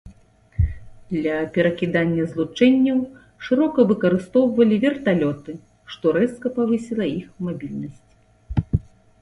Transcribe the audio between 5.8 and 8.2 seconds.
што рэзка павысіла іх мабільнасць.